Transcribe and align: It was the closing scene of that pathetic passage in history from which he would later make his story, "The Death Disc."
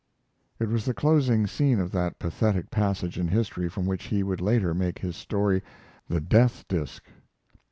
It 0.59 0.67
was 0.67 0.85
the 0.85 0.95
closing 0.95 1.45
scene 1.45 1.79
of 1.79 1.91
that 1.91 2.17
pathetic 2.17 2.71
passage 2.71 3.19
in 3.19 3.27
history 3.27 3.69
from 3.69 3.85
which 3.85 4.05
he 4.05 4.23
would 4.23 4.41
later 4.41 4.73
make 4.73 4.97
his 4.97 5.15
story, 5.15 5.61
"The 6.09 6.19
Death 6.19 6.65
Disc." 6.67 7.03